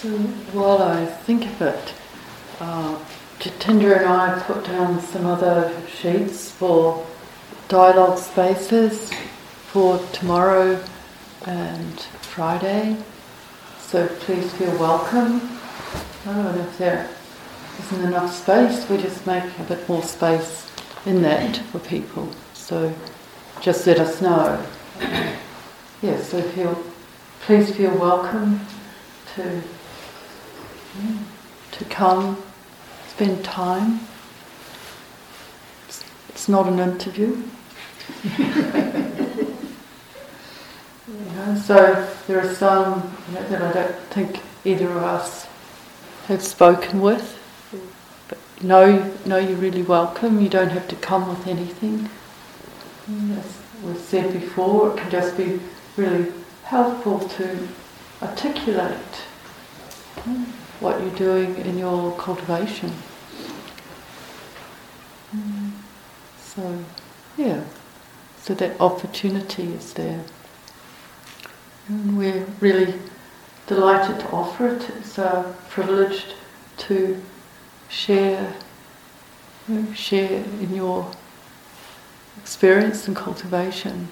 So 0.00 0.08
while 0.56 0.82
I 0.82 1.04
think 1.04 1.44
of 1.44 1.60
it, 1.60 1.92
uh, 2.58 2.98
Jitindriya 3.38 3.98
and 3.98 4.08
I 4.08 4.42
put 4.44 4.64
down 4.64 4.98
some 5.02 5.26
other 5.26 5.78
sheets 5.86 6.50
for 6.50 7.06
dialogue 7.68 8.16
spaces 8.16 9.12
for 9.66 9.98
tomorrow 10.14 10.82
and 11.44 12.00
Friday. 12.22 12.96
So 13.78 14.06
please 14.20 14.50
feel 14.54 14.74
welcome. 14.78 15.42
Oh, 16.24 16.48
and 16.48 16.60
if 16.62 16.78
there 16.78 17.10
isn't 17.80 18.02
enough 18.02 18.34
space, 18.34 18.88
we 18.88 18.96
just 18.96 19.26
make 19.26 19.44
a 19.58 19.64
bit 19.64 19.86
more 19.86 20.02
space 20.02 20.66
in 21.04 21.20
that 21.24 21.58
for 21.58 21.78
people. 21.78 22.26
So 22.54 22.94
just 23.60 23.86
let 23.86 24.00
us 24.00 24.22
know. 24.22 24.64
yeah, 26.00 26.22
so 26.22 26.40
feel, 26.40 26.82
please 27.42 27.76
feel 27.76 27.94
welcome 27.98 28.60
to 29.34 29.62
to 31.72 31.84
come, 31.86 32.42
spend 33.08 33.44
time. 33.44 34.00
It's, 36.28 36.48
not 36.48 36.66
an 36.66 36.78
interview. 36.78 37.42
you 38.38 38.44
know, 41.36 41.54
so 41.56 42.08
there 42.26 42.40
are 42.40 42.54
some 42.54 43.16
you 43.28 43.34
know, 43.34 43.48
that 43.48 43.62
I 43.62 43.72
don't 43.72 43.96
think 44.10 44.40
either 44.64 44.90
of 44.90 45.02
us 45.02 45.46
have 46.26 46.42
spoken 46.42 47.00
with. 47.00 47.36
But 48.28 48.38
know, 48.62 49.12
know 49.26 49.36
you're 49.36 49.56
really 49.56 49.82
welcome. 49.82 50.40
You 50.40 50.48
don't 50.48 50.70
have 50.70 50.88
to 50.88 50.96
come 50.96 51.28
with 51.28 51.46
anything. 51.46 52.08
As 53.38 53.58
we've 53.82 53.98
said 53.98 54.32
before, 54.32 54.92
it 54.92 54.98
can 54.98 55.10
just 55.10 55.36
be 55.36 55.60
really 55.96 56.32
helpful 56.64 57.18
to 57.18 57.68
articulate 58.22 59.14
hmm. 60.22 60.44
What 60.80 61.00
you're 61.00 61.10
doing 61.10 61.56
in 61.58 61.78
your 61.78 62.16
cultivation. 62.16 62.92
So, 66.42 66.84
yeah, 67.36 67.62
so 68.42 68.54
that 68.54 68.80
opportunity 68.80 69.72
is 69.74 69.92
there. 69.94 70.24
And 71.88 72.18
we're 72.18 72.46
really 72.60 72.94
delighted 73.66 74.20
to 74.20 74.30
offer 74.30 74.68
it. 74.68 74.90
It's 74.98 75.18
a 75.18 75.54
privilege 75.68 76.24
to 76.78 77.22
share, 77.88 78.54
share 79.94 80.44
in 80.60 80.74
your 80.74 81.10
experience 82.38 83.06
and 83.06 83.14
cultivation. 83.16 84.08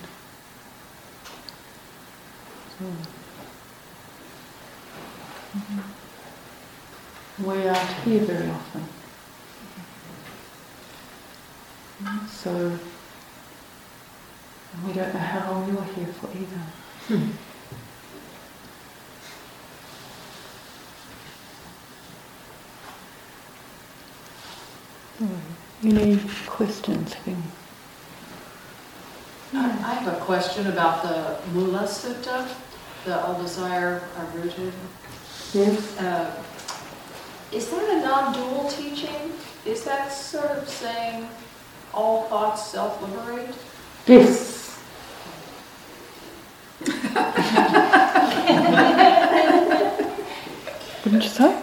Mm-hmm. 5.57 5.98
We 7.45 7.69
aren't 7.69 7.91
here 8.05 8.21
very 8.21 8.51
often. 8.51 8.85
So 12.29 12.79
we 14.85 14.93
don't 14.93 15.15
know 15.15 15.21
how 15.21 15.51
long 15.53 15.73
you're 15.73 15.85
here 15.85 16.13
for 16.15 16.29
either. 16.37 16.63
Hmm. 17.07 17.31
Any 25.85 26.21
questions? 26.47 27.15
I 29.55 29.95
have 29.95 30.13
a 30.13 30.21
question 30.25 30.67
about 30.67 31.03
the 31.03 31.39
Mula 31.53 31.85
Sutta, 31.85 32.49
the 33.05 33.25
all 33.25 33.41
desire 33.41 34.03
are 34.17 34.27
rooted. 34.35 34.73
Yes. 35.55 35.97
Uh, 35.99 36.31
is 37.53 37.71
that 37.71 37.89
a 37.89 38.01
non-dual 38.01 38.69
teaching? 38.71 39.33
Is 39.65 39.85
that 39.85 40.13
sort 40.13 40.51
of 40.51 40.69
saying 40.69 41.29
all 41.95 42.25
thoughts 42.25 42.67
self-liberate? 42.67 43.55
Yes. 44.07 44.81
Wouldn't 51.05 51.23
you 51.23 51.29
say? 51.29 51.63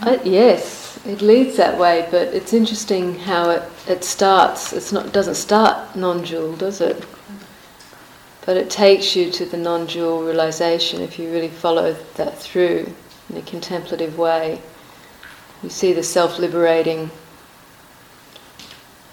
Uh, 0.00 0.18
yes, 0.24 0.98
it 1.06 1.22
leads 1.22 1.56
that 1.56 1.78
way, 1.78 2.06
but 2.10 2.28
it's 2.28 2.52
interesting 2.52 3.18
how 3.20 3.50
it, 3.50 3.62
it 3.88 4.04
starts. 4.04 4.72
It's 4.72 4.92
not 4.92 5.12
doesn't 5.12 5.36
start 5.36 5.96
non-dual, 5.96 6.56
does 6.56 6.80
it? 6.80 7.04
But 8.46 8.56
it 8.58 8.68
takes 8.68 9.16
you 9.16 9.30
to 9.32 9.46
the 9.46 9.56
non 9.56 9.86
dual 9.86 10.22
realization 10.22 11.00
if 11.00 11.18
you 11.18 11.30
really 11.30 11.48
follow 11.48 11.94
that 12.16 12.38
through 12.38 12.92
in 13.30 13.36
a 13.36 13.42
contemplative 13.42 14.18
way. 14.18 14.60
You 15.62 15.70
see 15.70 15.92
the 15.92 16.02
self 16.02 16.38
liberating 16.38 17.10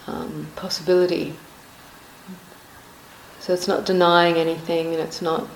um, 0.08 0.48
possibility. 0.56 1.34
So 3.40 3.54
it's 3.54 3.68
not 3.68 3.86
denying 3.86 4.36
anything 4.36 4.88
and 4.88 5.00
it's 5.00 5.22
not 5.22 5.48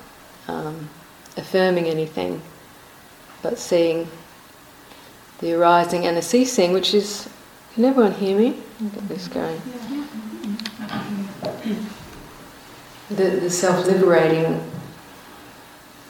um, 0.47 0.90
affirming 1.38 1.85
anything, 1.85 2.41
but 3.44 3.59
seeing 3.59 4.08
the 5.40 5.53
arising 5.53 6.06
and 6.06 6.16
the 6.16 6.22
ceasing, 6.22 6.72
which 6.72 6.94
is. 6.94 7.30
Can 7.74 7.84
everyone 7.84 8.14
hear 8.14 8.38
me? 8.38 8.58
Get 8.80 9.09
this 9.09 9.28
going 9.28 9.62
the, 13.10 13.24
the 13.42 13.50
self 13.50 13.86
liberating 13.86 14.64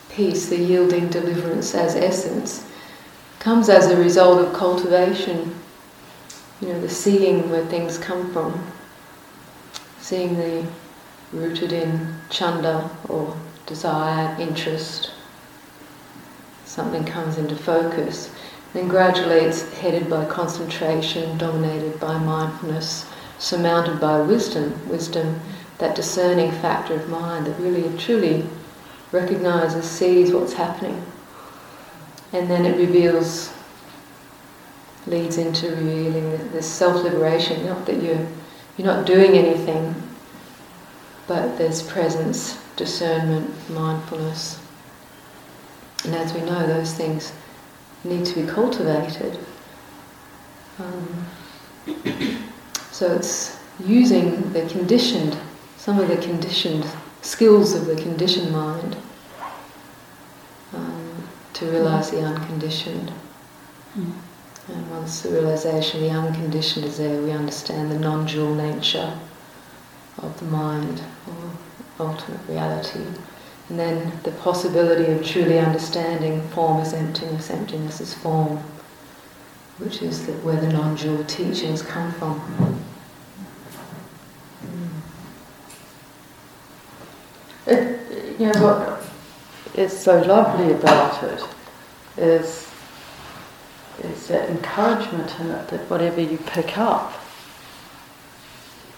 peace, 0.09 0.47
the 0.47 0.57
yielding 0.57 1.09
deliverance 1.09 1.75
as 1.75 1.95
essence, 1.95 2.65
comes 3.39 3.67
as 3.69 3.87
a 3.91 3.97
result 3.97 4.39
of 4.39 4.53
cultivation. 4.53 5.53
You 6.61 6.69
know, 6.69 6.81
the 6.81 6.89
seeing 6.89 7.49
where 7.49 7.65
things 7.65 7.97
come 7.97 8.31
from, 8.31 8.65
seeing 9.99 10.37
the 10.37 10.65
rooted 11.33 11.73
in 11.73 12.15
chanda 12.29 12.89
or 13.09 13.35
desire, 13.65 14.35
interest. 14.39 15.11
Something 16.63 17.03
comes 17.03 17.37
into 17.37 17.55
focus. 17.55 18.33
Then 18.73 18.87
gradually 18.87 19.39
it's 19.39 19.71
headed 19.73 20.09
by 20.09 20.25
concentration, 20.25 21.37
dominated 21.37 21.99
by 21.99 22.17
mindfulness, 22.17 23.05
surmounted 23.37 23.99
by 23.99 24.21
wisdom. 24.21 24.73
Wisdom 24.87 25.39
that 25.77 25.95
discerning 25.95 26.51
factor 26.51 26.93
of 26.93 27.09
mind 27.09 27.47
that 27.47 27.59
really 27.59 27.85
and 27.85 27.99
truly 27.99 28.45
recognizes, 29.11 29.89
sees 29.89 30.31
what's 30.31 30.53
happening. 30.53 31.03
And 32.33 32.49
then 32.49 32.65
it 32.65 32.77
reveals, 32.77 33.53
leads 35.07 35.37
into 35.37 35.69
revealing 35.69 36.51
this 36.51 36.69
self 36.69 37.03
liberation, 37.03 37.65
not 37.65 37.85
that 37.85 38.01
you're, 38.01 38.25
you're 38.77 38.87
not 38.87 39.05
doing 39.05 39.31
anything, 39.33 39.95
but 41.27 41.57
there's 41.57 41.81
presence, 41.81 42.61
discernment, 42.75 43.51
mindfulness. 43.69 44.59
And 46.03 46.13
as 46.15 46.33
we 46.33 46.41
know, 46.41 46.67
those 46.67 46.93
things 46.93 47.33
need 48.03 48.25
to 48.25 48.41
be 48.41 48.47
cultivated. 48.47 49.39
Um, 50.77 51.25
so 52.91 53.13
it's 53.13 53.59
using 53.79 54.53
the 54.53 54.67
conditioned 54.67 55.37
some 55.85 55.99
of 55.99 56.07
the 56.07 56.17
conditioned 56.17 56.83
skills 57.21 57.75
of 57.75 57.85
the 57.85 57.95
conditioned 57.95 58.51
mind 58.51 58.97
um, 60.73 61.27
to 61.53 61.69
realize 61.69 62.09
the 62.09 62.19
unconditioned. 62.19 63.11
Mm. 63.95 64.11
And 64.67 64.89
once 64.89 65.21
the 65.21 65.29
realization 65.29 66.03
of 66.03 66.09
the 66.09 66.17
unconditioned 66.17 66.85
is 66.85 66.97
there, 66.97 67.21
we 67.21 67.29
understand 67.29 67.91
the 67.91 67.99
non 67.99 68.25
dual 68.25 68.55
nature 68.55 69.15
of 70.17 70.39
the 70.39 70.45
mind 70.45 71.03
or 71.27 72.07
ultimate 72.07 72.41
reality. 72.49 73.05
And 73.69 73.77
then 73.77 74.11
the 74.23 74.31
possibility 74.31 75.11
of 75.11 75.23
truly 75.23 75.59
understanding 75.59 76.41
form 76.47 76.81
is 76.81 76.93
emptiness, 76.93 77.51
emptiness 77.51 78.01
is 78.01 78.11
form, 78.15 78.57
which 79.77 80.01
is 80.01 80.25
where 80.41 80.59
the 80.59 80.73
non 80.73 80.95
dual 80.95 81.23
teachings 81.25 81.83
come 81.83 82.11
from. 82.13 82.75
It, 87.67 88.39
you 88.39 88.51
know 88.51 88.61
what 88.61 89.03
is 89.77 89.97
so 89.97 90.21
lovely 90.21 90.73
about 90.73 91.23
it 91.23 91.43
is 92.17 92.65
is 94.03 94.27
that 94.27 94.49
encouragement 94.49 95.39
in 95.39 95.51
it 95.51 95.67
that 95.69 95.89
whatever 95.89 96.21
you 96.21 96.37
pick 96.37 96.77
up, 96.77 97.13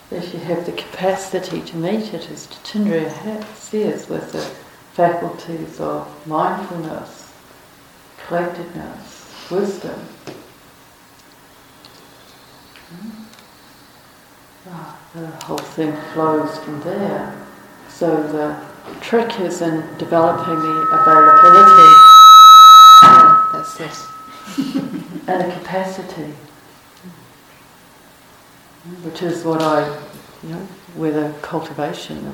if 0.10 0.34
you 0.34 0.40
have 0.40 0.66
the 0.66 0.72
capacity 0.72 1.62
to 1.62 1.78
meet 1.78 2.14
it, 2.14 2.30
as 2.32 2.48
Jitindriya 2.48 3.44
says, 3.56 4.10
with 4.10 4.32
the 4.32 4.42
faculties 4.94 5.80
of 5.80 6.28
mindfulness, 6.28 7.32
collectedness, 8.26 9.52
wisdom. 9.52 10.00
Ah, 14.70 15.00
the 15.14 15.28
whole 15.46 15.58
thing 15.58 15.96
flows 16.14 16.58
from 16.60 16.82
there. 16.82 17.36
So 17.90 18.24
the 18.24 18.67
trick 19.02 19.40
is 19.40 19.62
in 19.62 19.82
developing 19.98 20.56
the 20.60 20.88
availability 20.92 21.92
Yeah, 23.04 23.50
that's 23.54 23.80
it. 23.80 24.08
and 25.28 25.52
the 25.52 25.56
capacity, 25.60 26.34
which 29.04 29.22
is 29.22 29.44
what 29.44 29.62
I, 29.62 29.88
you 30.44 30.50
know, 30.50 30.68
where 30.96 31.12
the 31.12 31.34
cultivation, 31.42 32.24
the 32.26 32.34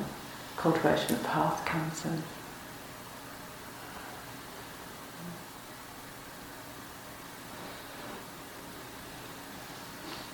cultivation 0.58 1.16
of 1.16 1.24
path 1.24 1.66
comes 1.66 2.06
in. 2.06 2.22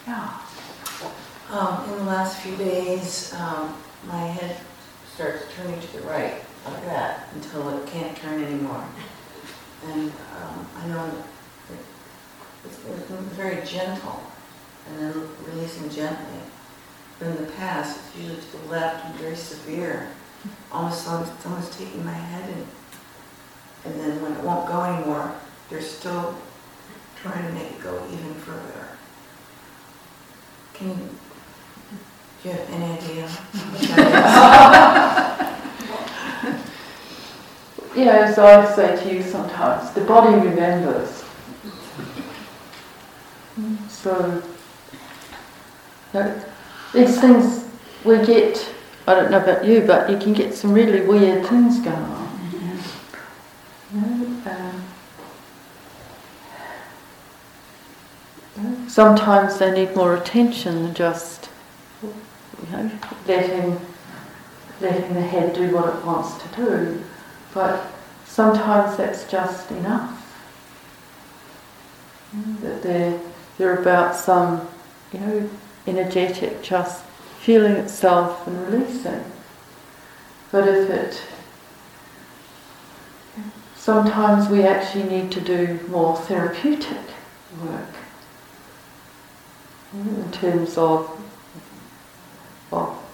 Yeah. 0.08 0.40
Um, 1.52 1.84
in 1.90 1.98
the 1.98 2.04
last 2.06 2.42
few 2.42 2.56
days, 2.58 3.34
um, 3.34 3.76
my 4.08 4.22
head 4.28 4.58
starts 5.20 5.44
turning 5.54 5.78
to 5.82 5.98
the 5.98 6.02
right, 6.04 6.36
like 6.66 6.86
that, 6.86 7.28
until 7.36 7.68
it 7.78 7.86
can't 7.88 8.16
turn 8.16 8.42
anymore. 8.42 8.86
And 9.88 10.10
um, 10.10 10.66
I 10.78 10.88
know 10.88 11.12
it's, 12.64 12.80
it's 12.88 13.10
very 13.36 13.66
gentle, 13.66 14.24
and 14.88 14.98
then 14.98 15.30
releasing 15.46 15.90
gently. 15.90 16.40
But 17.20 17.28
in 17.28 17.36
the 17.36 17.52
past, 17.52 18.00
it's 18.00 18.16
usually 18.16 18.40
to 18.40 18.58
the 18.60 18.72
left 18.72 19.08
and 19.08 19.16
very 19.16 19.36
severe, 19.36 20.08
almost 20.72 21.06
like 21.06 21.28
someone's 21.42 21.78
taking 21.78 22.06
my 22.06 22.14
head 22.14 22.50
in. 22.52 22.66
And 23.92 24.00
then 24.00 24.22
when 24.22 24.32
it 24.32 24.42
won't 24.42 24.70
go 24.70 24.84
anymore, 24.84 25.36
they're 25.70 25.82
still 25.82 26.34
trying 27.22 27.46
to 27.46 27.52
make 27.52 27.74
it 27.74 27.84
go 27.84 28.02
even 28.10 28.36
further. 28.36 28.88
Can 30.74 30.88
you, 30.88 31.10
do 32.42 32.50
you 32.50 32.56
have 32.56 32.70
any 32.70 32.86
idea? 32.86 33.30
You 37.96 38.06
know, 38.06 38.12
as 38.12 38.38
I 38.38 38.76
say 38.76 39.04
to 39.04 39.16
you 39.16 39.24
sometimes, 39.24 39.92
the 39.92 40.02
body 40.02 40.34
remembers. 40.34 41.24
So, 43.90 44.42
you 46.14 46.20
know, 46.20 46.42
these 46.94 47.20
things 47.20 47.66
we 48.06 48.24
get, 48.26 48.74
I 49.06 49.16
don't 49.16 49.32
know 49.32 49.42
about 49.42 49.66
you, 49.66 49.82
but 49.82 50.10
you 50.10 50.18
can 50.18 50.34
get 50.34 50.54
some 50.54 50.72
really 50.72 51.02
weird 51.02 51.46
things 51.48 51.80
going 51.80 51.98
on. 51.98 52.30
Um, 54.46 54.84
sometimes 58.88 59.58
they 59.58 59.72
need 59.72 59.96
more 59.96 60.16
attention 60.16 60.84
than 60.84 60.94
just, 60.94 61.49
know, 62.72 62.92
letting, 63.28 63.80
letting 64.82 65.14
the 65.14 65.22
head 65.22 65.54
do 65.54 65.76
what 65.76 65.96
it 65.96 66.06
wants 66.06 66.42
to 66.44 66.56
do. 66.56 67.04
But 67.54 67.92
sometimes 68.26 68.98
that's 68.98 69.30
just 69.30 69.72
enough. 69.72 70.16
That 72.62 72.84
they're, 72.84 73.20
they're 73.58 73.82
about 73.82 74.16
some, 74.16 74.68
you 75.12 75.20
know, 75.20 75.50
energetic, 75.88 76.62
just 76.62 77.04
feeling 77.40 77.74
itself 77.74 78.46
and 78.48 78.68
releasing. 78.68 79.24
But 80.52 80.68
if 80.68 80.90
it, 80.90 81.22
sometimes 83.76 84.50
we 84.50 84.64
actually 84.64 85.06
need 85.06 85.32
to 85.32 85.42
do 85.42 85.80
more 85.90 86.16
therapeutic 86.16 86.98
work 87.64 87.96
in 89.94 90.32
terms 90.32 90.78
of 90.78 91.20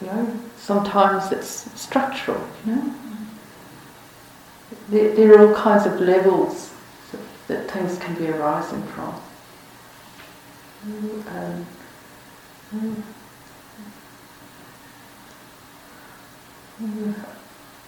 you 0.05 0.11
know, 0.11 0.39
sometimes 0.57 1.31
it's 1.31 1.71
structural, 1.79 2.41
you 2.65 2.75
know. 2.75 2.95
There, 4.89 5.15
there 5.15 5.39
are 5.39 5.47
all 5.47 5.55
kinds 5.55 5.87
of 5.87 5.99
levels 5.99 6.71
that, 7.47 7.69
things 7.71 7.97
can 7.97 8.13
be 8.15 8.27
arising 8.27 8.83
from. 8.83 9.15
Um, 11.27 11.65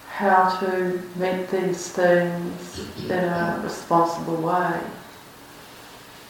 how 0.08 0.58
to 0.58 1.00
meet 1.16 1.48
these 1.50 1.90
things 1.90 2.80
in 3.04 3.10
a 3.10 3.60
responsible 3.62 4.36
way. 4.36 4.80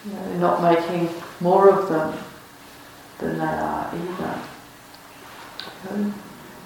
You 0.05 0.12
know, 0.12 0.37
not 0.38 0.62
making 0.62 1.08
more 1.41 1.70
of 1.70 1.88
them 1.88 2.19
than 3.19 3.38
they 3.38 3.44
are 3.44 3.91
either. 3.94 4.47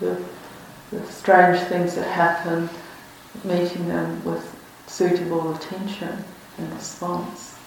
The, 0.01 0.23
the 0.91 1.07
strange 1.07 1.61
things 1.69 1.95
that 1.95 2.09
happen, 2.09 2.69
meeting 3.45 3.89
them 3.89 4.25
with 4.25 4.55
suitable 4.87 5.55
attention 5.55 6.25
and 6.59 6.73
response. 6.73 7.59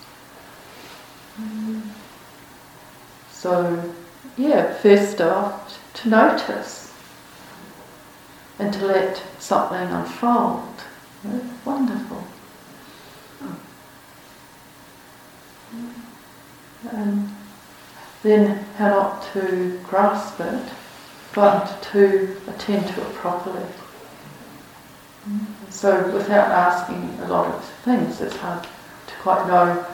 So, 3.31 3.94
yeah, 4.38 4.74
first 4.74 5.21
off, 5.21 5.80
to 5.95 6.09
notice 6.09 6.94
and 8.59 8.74
to 8.74 8.86
let 8.86 9.21
something 9.39 9.77
unfold. 9.77 10.63
Wonderful. 11.63 12.24
And 16.91 17.36
then 18.24 18.65
how 18.77 18.89
not 18.89 19.27
to 19.33 19.80
grasp 19.83 20.39
it, 20.39 20.63
but 21.36 21.84
to 21.92 22.38
attend 22.48 22.88
to 22.88 23.02
it 23.02 23.14
properly. 23.14 23.66
So 25.70 26.12
without 26.12 26.50
asking 26.50 27.20
a 27.24 27.28
lot 27.28 27.54
of 27.54 27.64
things, 27.84 28.22
it's 28.22 28.38
hard 28.38 28.64
to 28.64 29.14
quite 29.22 29.46
know, 29.48 29.86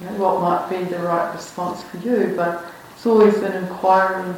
you 0.00 0.06
know 0.06 0.12
what 0.14 0.40
might 0.40 0.70
be 0.70 0.84
the 0.84 0.98
right 1.00 1.32
response 1.34 1.82
for 1.82 1.98
you, 1.98 2.32
but 2.34 2.64
it's 2.94 3.04
always 3.06 3.36
an 3.38 3.52
inquiry 3.64 4.34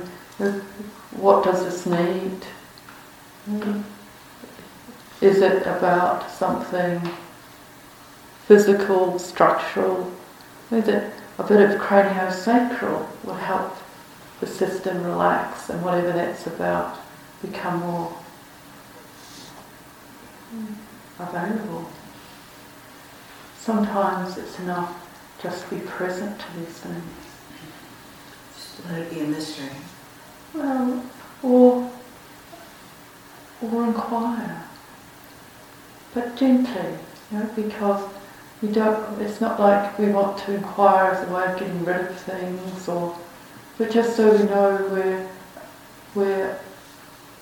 what 1.12 1.45
does 1.45 1.65
this 1.65 1.87
need? 1.87 2.41
Is 5.21 5.43
it 5.43 5.67
about 5.67 6.31
something 6.31 7.01
physical, 8.47 9.19
structural? 9.19 10.11
Is 10.71 10.89
it 10.89 11.12
a 11.39 11.43
bit 11.43 11.71
of 11.71 11.79
craniosacral 11.81 13.07
will 13.25 13.35
help 13.35 13.77
the 14.40 14.46
system 14.46 15.04
relax 15.04 15.69
and 15.69 15.84
whatever 15.84 16.12
that's 16.12 16.46
about 16.46 16.98
become 17.42 17.81
more 17.81 18.16
available. 21.18 21.88
Sometimes 23.59 24.38
it's 24.38 24.59
enough 24.59 25.06
just 25.42 25.68
to 25.68 25.75
be 25.76 25.80
present 25.82 26.38
to 26.38 26.47
these 26.59 26.68
things. 26.68 27.02
Just 28.54 28.87
let 28.87 29.02
it 29.02 29.11
be 29.11 29.20
a 29.20 29.25
mystery. 29.25 29.68
Well, 30.54 31.04
or 31.42 31.90
or 33.62 33.85
inquire, 33.85 34.64
but 36.14 36.35
gently, 36.35 36.99
you 37.30 37.38
know, 37.38 37.50
because 37.54 38.02
you 38.62 38.70
don't. 38.70 39.20
It's 39.20 39.40
not 39.40 39.61
like 39.61 39.99
we 39.99 40.09
want 40.09 40.38
to 40.38 40.54
inquire 40.54 41.12
as 41.12 41.28
a 41.28 41.32
way 41.32 41.44
of 41.44 41.59
getting 41.59 41.85
rid 41.85 42.00
of 42.00 42.20
things, 42.20 42.88
or 42.88 43.16
but 43.80 43.90
just 43.90 44.14
so 44.14 44.30
we 44.30 44.42
know 44.42 44.87
we're 44.92 45.26
we're 46.14 46.58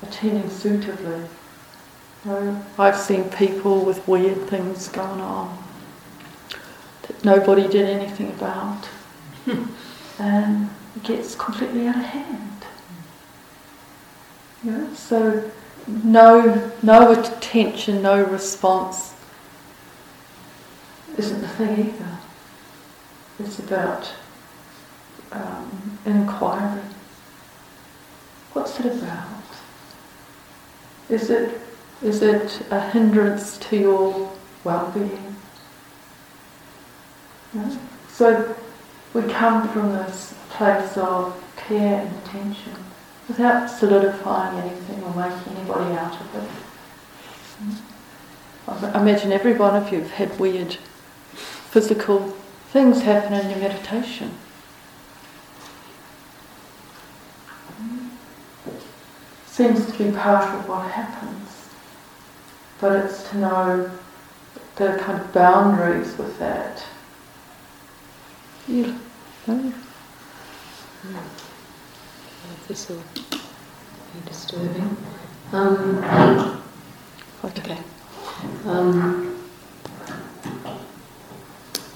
attending 0.03 0.49
suitably. 0.49 1.27
You 2.25 2.31
know, 2.31 2.65
I've 2.79 2.97
seen 2.97 3.29
people 3.29 3.85
with 3.85 4.07
weird 4.07 4.49
things 4.49 4.87
going 4.87 5.21
on 5.21 5.59
that 7.03 7.25
nobody 7.25 7.67
did 7.67 7.89
anything 7.89 8.31
about, 8.31 8.89
and 10.21 10.71
it 10.95 11.03
gets 11.03 11.35
completely 11.35 11.89
out 11.89 11.97
of 11.97 12.03
hand. 12.03 12.65
You 14.63 14.71
know, 14.71 14.95
so 14.95 15.51
no, 15.89 16.71
no 16.85 17.21
attention, 17.21 18.01
no 18.01 18.23
response 18.23 19.13
isn't 21.17 21.41
the 21.41 21.49
thing 21.49 21.89
either. 21.89 22.19
It's 23.41 23.59
about 23.59 24.13
um, 25.33 25.99
inquiry. 26.05 26.83
What's 28.53 28.79
it 28.81 28.87
about? 28.87 29.27
Is 31.09 31.31
it 31.31 31.61
is 32.03 32.23
it 32.23 32.63
a 32.71 32.81
hindrance 32.91 33.59
to 33.59 33.77
your 33.77 34.33
well-being? 34.63 35.37
No? 37.53 37.79
So 38.09 38.55
we 39.15 39.23
come 39.23 39.69
from 39.71 39.93
this 39.93 40.35
place 40.51 40.97
of 40.97 41.35
care 41.57 42.01
and 42.01 42.17
attention 42.19 42.75
without 43.27 43.69
solidifying 43.69 44.59
anything 44.59 45.03
or 45.03 45.15
making 45.15 45.57
anybody 45.57 45.97
out 45.97 46.21
of 46.21 46.35
it. 46.37 46.51
I 48.69 49.01
imagine 49.01 49.33
every 49.33 49.55
one 49.55 49.75
of 49.75 49.93
you 49.93 50.01
have 50.01 50.11
had 50.13 50.39
weird 50.39 50.75
physical 51.35 52.37
things 52.71 53.03
happen 53.03 53.33
in 53.33 53.51
your 53.51 53.59
meditation. 53.59 54.31
Seems 59.59 59.87
to 59.87 60.05
be 60.05 60.17
part 60.17 60.55
of 60.55 60.69
what 60.69 60.89
happens. 60.89 61.69
but 62.81 63.05
it's 63.05 63.29
to 63.31 63.39
know 63.39 63.91
the 64.77 64.97
kind 65.01 65.21
of 65.21 65.33
boundaries 65.33 66.17
with 66.17 66.39
that. 66.39 66.85
You 68.69 68.97
know? 69.49 69.73
This 72.69 72.89
will 72.89 73.03
be 73.17 73.41
disturbing. 74.27 74.97
Um, 75.51 76.63
okay. 77.45 77.79
Um, 78.65 79.45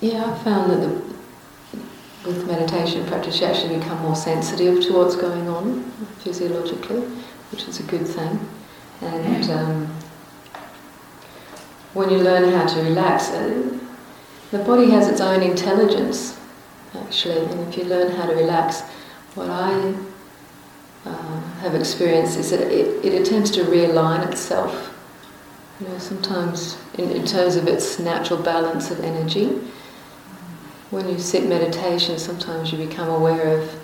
yeah, 0.01 0.33
I 0.33 0.39
found 0.43 0.73
that 0.73 0.81
the, 0.81 1.01
with 2.27 2.45
meditation 2.49 3.07
practice 3.07 3.41
you 3.41 3.47
actually 3.47 3.79
become 3.79 4.01
more 4.03 4.17
sensitive 4.17 4.83
to 4.83 4.95
what's 4.95 5.15
going 5.15 5.49
on 5.49 5.85
physiologically, 6.25 7.05
which 7.53 7.69
is 7.69 7.79
a 7.79 7.83
good 7.85 8.07
thing. 8.07 8.41
And 9.03 9.51
um, 9.51 9.87
when 11.95 12.11
you 12.11 12.19
learn 12.19 12.53
how 12.53 12.67
to 12.67 12.81
relax, 12.83 13.29
uh, 13.31 13.79
the 14.51 14.59
body 14.59 14.91
has 14.91 15.09
its 15.09 15.21
own 15.21 15.43
intelligence, 15.43 16.39
actually. 16.95 17.45
And 17.47 17.61
if 17.69 17.77
you 17.77 17.85
learn 17.85 18.11
how 18.13 18.27
to 18.27 18.35
relax, 18.35 18.81
what 19.35 19.49
I 19.51 19.95
uh, 21.05 21.41
have 21.61 21.75
experienced 21.75 22.39
is 22.39 22.51
that 22.51 22.61
it, 22.61 23.05
it 23.05 23.21
attempts 23.21 23.51
to 23.51 23.65
realign 23.65 24.27
itself. 24.31 24.95
You 25.81 25.89
know, 25.89 25.99
sometimes 25.99 26.79
in, 26.95 27.11
in 27.11 27.27
terms 27.27 27.57
of 27.57 27.67
its 27.67 27.99
natural 27.99 28.41
balance 28.43 28.91
of 28.91 29.01
energy. 29.01 29.61
When 30.91 31.09
you 31.09 31.19
sit 31.19 31.49
meditation, 31.49 32.19
sometimes 32.19 32.71
you 32.71 32.79
become 32.79 33.09
aware 33.09 33.59
of 33.59 33.82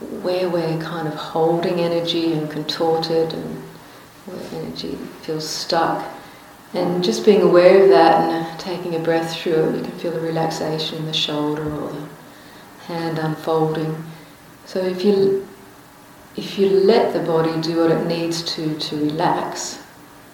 where 0.00 0.48
we're 0.48 0.80
kind 0.80 1.08
of 1.08 1.14
holding 1.14 1.80
energy 1.80 2.32
and 2.32 2.50
contorted 2.50 3.32
and 3.32 3.62
where 4.26 4.62
energy 4.62 4.96
feels 5.22 5.48
stuck. 5.48 6.04
And 6.74 7.02
just 7.02 7.24
being 7.24 7.42
aware 7.42 7.82
of 7.82 7.88
that 7.88 8.30
and 8.30 8.60
taking 8.60 8.94
a 8.94 8.98
breath 8.98 9.34
through 9.34 9.70
it, 9.70 9.76
you 9.76 9.82
can 9.82 9.98
feel 9.98 10.12
the 10.12 10.20
relaxation 10.20 10.98
in 10.98 11.06
the 11.06 11.12
shoulder 11.12 11.64
or 11.64 11.90
the 11.90 12.08
hand 12.84 13.18
unfolding. 13.18 14.04
So 14.66 14.80
if 14.80 15.04
you 15.04 15.46
if 16.36 16.58
you 16.58 16.68
let 16.68 17.12
the 17.12 17.20
body 17.20 17.60
do 17.60 17.80
what 17.80 17.90
it 17.90 18.06
needs 18.06 18.42
to 18.54 18.78
to 18.78 18.96
relax, 18.96 19.82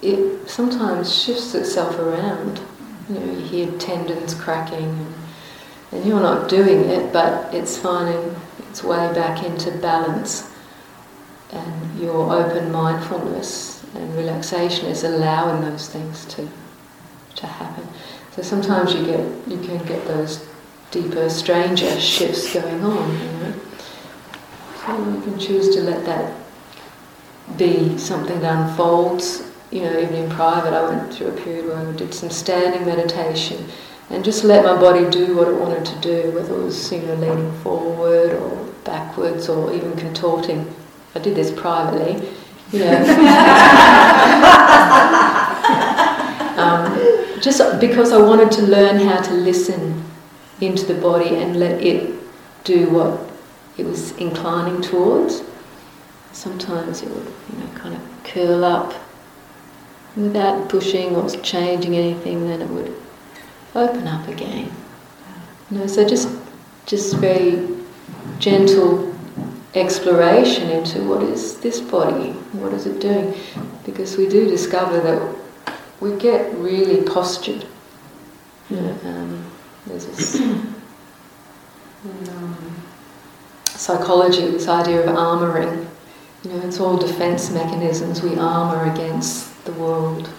it 0.03 0.49
sometimes 0.49 1.15
shifts 1.15 1.55
itself 1.55 1.99
around. 1.99 2.61
You 3.09 3.21
know, 3.21 3.33
you 3.33 3.41
hear 3.41 3.71
tendons 3.79 4.35
cracking, 4.35 4.85
and, 4.85 5.15
and 5.93 6.05
you're 6.05 6.21
not 6.21 6.49
doing 6.49 6.81
it, 6.91 7.13
but 7.13 7.55
it's 7.55 7.79
finding 7.79 8.35
its 8.75 8.83
way 8.83 9.13
back 9.15 9.45
into 9.45 9.71
balance. 9.79 10.51
And 11.53 12.01
your 12.01 12.33
open 12.33 12.73
mindfulness 12.73 13.85
and 13.95 14.17
relaxation 14.17 14.87
is 14.87 15.05
allowing 15.05 15.63
those 15.63 15.89
things 15.89 16.25
to 16.35 16.49
to 17.37 17.47
happen. 17.47 17.87
So 18.33 18.43
sometimes 18.43 18.93
you 18.95 19.05
get 19.07 19.21
you 19.47 19.59
can 19.59 19.79
get 19.87 20.05
those 20.09 20.49
deeper, 20.91 21.31
stranger 21.31 22.01
shifts 22.01 22.53
going 22.53 22.83
on. 22.83 23.13
You 23.13 23.33
know? 23.39 23.55
So 24.81 25.11
you 25.15 25.21
can 25.23 25.39
choose 25.39 25.73
to 25.77 25.83
let 25.83 26.05
that 26.07 26.35
be 27.57 27.97
something 27.97 28.41
that 28.41 28.71
unfolds. 28.71 29.53
You 29.71 29.83
know, 29.83 29.99
even 30.01 30.15
in 30.15 30.31
private, 30.31 30.75
I 30.75 30.83
went 30.89 31.15
through 31.15 31.29
a 31.29 31.41
period 31.43 31.67
where 31.67 31.77
I 31.77 31.93
did 31.93 32.13
some 32.13 32.31
standing 32.31 32.85
meditation 32.87 33.71
and 34.11 34.25
just 34.25 34.45
let 34.45 34.65
my 34.65 34.79
body 34.79 35.09
do 35.11 35.37
what 35.37 35.49
it 35.49 35.55
wanted 35.55 35.85
to 35.85 36.01
do, 36.01 36.31
whether 36.33 36.55
it 36.55 36.63
was 36.63 36.93
you 36.93 37.03
know 37.03 37.15
leaning 37.15 37.53
forward 37.61 38.33
or 38.33 38.65
backwards 38.85 39.49
or 39.49 39.73
even 39.73 39.97
contorting. 39.97 40.73
I 41.15 41.21
did 41.21 41.35
this 41.35 41.51
privately, 41.51 42.29
you 42.73 42.81
know. 42.81 42.97
um, 46.57 47.41
just 47.41 47.81
because 47.81 48.13
I 48.13 48.21
wanted 48.21 48.51
to 48.53 48.63
learn 48.63 49.01
how 49.01 49.21
to 49.23 49.33
listen 49.33 50.05
into 50.61 50.85
the 50.87 50.95
body 50.95 51.37
and 51.37 51.57
let 51.57 51.83
it 51.83 52.15
do 52.65 52.89
what 52.91 53.21
it 53.77 53.87
was 53.87 54.13
inclining 54.13 54.83
towards. 54.83 55.43
Sometimes 56.33 57.03
it 57.03 57.11
would, 57.11 57.33
you 57.53 57.59
know, 57.59 57.67
kind 57.75 57.95
of 57.95 58.01
curl 58.25 58.65
up 58.65 58.95
without 60.17 60.69
pushing 60.69 61.17
or 61.17 61.29
changing 61.31 61.97
anything. 61.97 62.49
Then 62.49 62.63
it 62.63 62.69
would 62.69 62.95
open 63.75 64.07
up 64.07 64.29
again. 64.29 64.71
You 65.71 65.79
know, 65.79 65.87
so 65.87 66.07
just 66.07 66.29
just 66.87 67.17
very 67.17 67.67
gentle 68.39 69.15
exploration 69.75 70.71
into 70.71 71.03
what 71.05 71.23
is 71.23 71.59
this 71.61 71.81
body, 71.81 72.31
what 72.53 72.73
is 72.73 72.87
it 72.87 73.01
doing, 73.01 73.35
because 73.85 74.17
we 74.17 74.29
do 74.29 74.49
discover 74.49 75.01
that 75.01 75.37
we 76.01 76.17
get 76.17 76.55
really 76.55 77.03
postured. 77.09 77.67
You 78.71 78.81
know, 78.81 78.99
um, 79.05 79.51
there's 79.87 80.07
this 80.07 80.41
um, 80.41 80.75
psychology, 83.67 84.49
this 84.49 84.69
idea 84.69 85.01
of 85.01 85.17
armoring. 85.17 85.87
You 86.45 86.51
know, 86.51 86.67
it's 86.67 86.79
all 86.79 86.97
defence 86.97 87.51
mechanisms. 87.51 88.23
We 88.23 88.37
armour 88.37 88.93
against 88.93 89.65
the 89.65 89.73
world, 89.73 90.31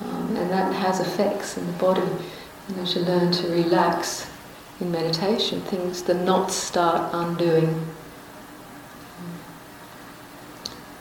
um, 0.00 0.36
and 0.36 0.50
that 0.50 0.72
has 0.74 1.00
effects 1.00 1.56
in 1.56 1.66
the 1.66 1.72
body. 1.74 2.08
And 2.68 2.78
as 2.80 2.94
you 2.94 3.02
learn 3.02 3.32
to 3.32 3.48
relax 3.48 4.30
in 4.80 4.92
meditation, 4.92 5.60
things, 5.62 6.02
the 6.02 6.14
knots 6.14 6.54
start 6.54 7.10
undoing. 7.14 7.86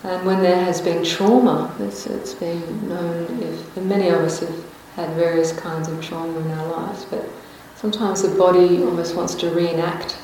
And 0.04 0.26
when 0.26 0.42
there 0.42 0.64
has 0.64 0.80
been 0.80 1.04
trauma, 1.04 1.76
it's, 1.80 2.08
it's 2.08 2.34
been 2.34 2.88
known, 2.88 3.44
if, 3.44 3.78
many 3.78 4.08
of 4.08 4.22
us 4.22 4.40
have 4.40 4.66
had 4.96 5.10
various 5.16 5.52
kinds 5.52 5.90
of 5.90 6.02
trauma 6.02 6.40
in 6.40 6.52
our 6.52 6.68
lives, 6.68 7.06
but 7.06 7.28
sometimes 7.76 8.22
the 8.22 8.38
body 8.38 8.84
almost 8.84 9.16
wants 9.16 9.36
to 9.36 9.50
reenact 9.50 10.18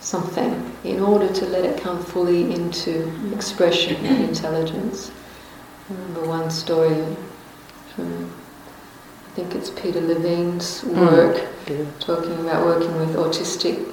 something 0.00 0.76
in 0.84 1.00
order 1.00 1.32
to 1.32 1.46
let 1.46 1.64
it 1.64 1.80
come 1.80 2.02
fully 2.04 2.52
into 2.52 3.10
expression 3.34 3.96
and 4.04 4.28
intelligence. 4.28 5.10
I 5.88 5.94
remember 5.94 6.28
one 6.28 6.50
story 6.50 7.04
from, 7.94 8.30
I 9.34 9.36
think 9.36 9.56
it's 9.56 9.70
Peter 9.70 10.00
Levine's 10.00 10.82
hmm. 10.82 10.96
work, 10.96 11.36
mm. 11.66 11.98
talking 11.98 12.38
about 12.38 12.66
working 12.66 12.94
with 13.00 13.16
autistic 13.16 13.84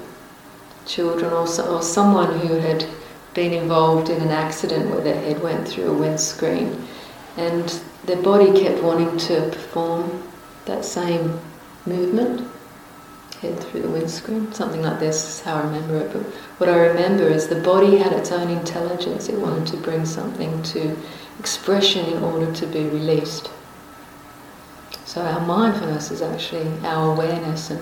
children 0.85 1.33
or, 1.33 1.47
so, 1.47 1.77
or 1.77 1.81
someone 1.81 2.37
who 2.41 2.59
had 2.59 2.85
been 3.33 3.51
involved 3.51 4.09
in 4.09 4.21
an 4.21 4.29
accident 4.29 4.91
where 4.91 5.01
their 5.01 5.19
head 5.19 5.41
went 5.41 5.67
through 5.67 5.89
a 5.89 5.97
windscreen 5.97 6.87
and 7.37 7.81
their 8.05 8.21
body 8.21 8.51
kept 8.61 8.83
wanting 8.83 9.17
to 9.17 9.49
perform 9.51 10.21
that 10.65 10.85
same 10.85 11.39
movement 11.87 12.47
head 13.39 13.59
through 13.59 13.81
the 13.81 13.89
windscreen, 13.89 14.53
something 14.53 14.83
like 14.83 14.99
this 14.99 15.27
is 15.27 15.41
how 15.41 15.55
I 15.55 15.63
remember 15.63 15.97
it. 15.97 16.13
But 16.13 16.21
what 16.59 16.69
I 16.69 16.77
remember 16.85 17.23
is 17.23 17.47
the 17.47 17.61
body 17.61 17.97
had 17.97 18.13
its 18.13 18.31
own 18.31 18.51
intelligence. 18.51 19.27
It 19.27 19.39
wanted 19.39 19.65
to 19.69 19.77
bring 19.77 20.05
something 20.05 20.61
to 20.61 20.95
expression 21.39 22.05
in 22.05 22.23
order 22.23 22.53
to 22.53 22.67
be 22.67 22.83
released. 22.83 23.49
So 25.11 25.21
our 25.21 25.41
mindfulness 25.41 26.09
is 26.09 26.21
actually 26.21 26.65
our 26.85 27.11
awareness 27.11 27.69
and 27.69 27.81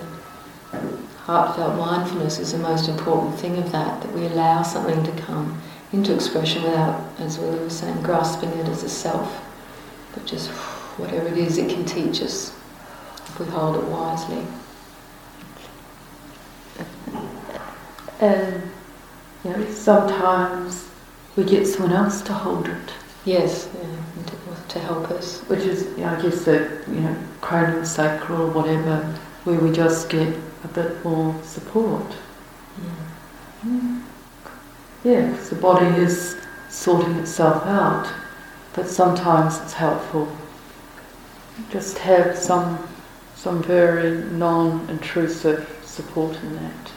heartfelt 1.18 1.78
mindfulness 1.78 2.40
is 2.40 2.50
the 2.50 2.58
most 2.58 2.88
important 2.88 3.38
thing 3.38 3.56
of 3.56 3.70
that, 3.70 4.02
that 4.02 4.12
we 4.12 4.26
allow 4.26 4.64
something 4.64 5.04
to 5.04 5.12
come 5.22 5.62
into 5.92 6.12
expression 6.12 6.64
without, 6.64 7.08
as 7.20 7.38
Willa 7.38 7.62
was 7.62 7.78
saying, 7.78 8.02
grasping 8.02 8.48
it 8.50 8.66
as 8.66 8.82
a 8.82 8.88
self, 8.88 9.48
but 10.12 10.26
just 10.26 10.50
whatever 10.98 11.28
it 11.28 11.38
is 11.38 11.56
it 11.56 11.70
can 11.70 11.84
teach 11.84 12.20
us 12.20 12.52
if 13.28 13.38
we 13.38 13.46
hold 13.46 13.76
it 13.76 13.84
wisely. 13.84 14.44
And 18.18 18.72
you 19.44 19.50
know, 19.52 19.70
sometimes 19.70 20.90
we 21.36 21.44
get 21.44 21.64
someone 21.64 21.92
else 21.92 22.22
to 22.22 22.32
hold 22.32 22.66
it. 22.66 22.92
Yes, 23.24 23.68
yeah, 23.80 23.86
to, 24.70 24.78
help 24.78 25.10
us. 25.10 25.40
Which 25.42 25.60
is, 25.60 25.86
I 25.98 26.20
guess, 26.20 26.44
the 26.44 26.82
you 26.88 27.00
know, 27.00 27.16
cranial 27.40 27.84
sacral 27.84 28.42
or 28.42 28.50
whatever, 28.50 28.96
where 29.44 29.58
we 29.58 29.72
just 29.72 30.08
get 30.08 30.36
a 30.64 30.68
bit 30.68 31.04
more 31.04 31.34
support. 31.42 32.06
Yeah, 33.64 33.70
mm. 33.70 34.02
yeah 35.04 35.30
because 35.30 35.50
the 35.50 35.56
body 35.56 35.86
is 36.00 36.36
sorting 36.68 37.14
itself 37.16 37.64
out, 37.66 38.12
but 38.74 38.88
sometimes 38.88 39.58
it's 39.60 39.72
helpful. 39.72 40.28
Just 41.70 41.98
have 41.98 42.36
some 42.36 42.78
some 43.40 43.62
very 43.62 44.22
non-intrusive 44.32 45.66
support 45.82 46.36
in 46.42 46.56
that. 46.56 46.92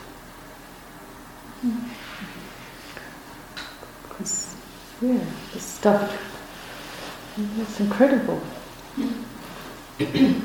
Because, 4.10 4.54
yeah, 5.02 5.24
the 5.54 5.60
stuff, 5.62 6.33
it's 7.36 7.80
incredible. 7.80 8.40
it's 10.00 10.40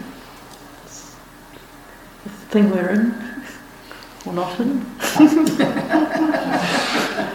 the 2.24 2.46
thing 2.48 2.70
we're 2.70 2.88
in, 2.90 3.14
or 4.24 4.32
not 4.32 4.58
in. 4.58 4.86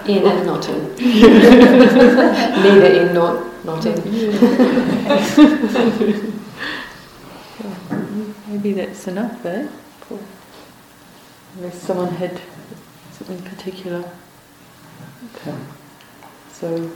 in 0.07 0.25
and 0.25 0.45
not 0.45 0.67
in. 0.69 0.95
Neither 2.63 2.87
in 3.01 3.13
nor 3.13 3.51
not 3.63 3.85
in. 3.85 3.93
Maybe 8.47 8.73
that's 8.73 9.07
enough, 9.07 9.45
eh? 9.45 9.67
Cool. 10.01 10.19
Unless 11.57 11.81
someone 11.81 12.13
had 12.15 12.41
something 13.11 13.41
particular. 13.43 14.03
Okay. 15.35 15.55
So, 16.51 16.91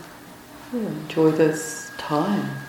yeah, 0.73 0.79
enjoy 0.79 1.31
this 1.31 1.91
time. 2.07 2.66